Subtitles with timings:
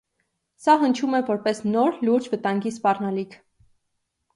[0.65, 3.41] Սա հնչում է որպես նոր լուրջ վտանգի սպառնալիք։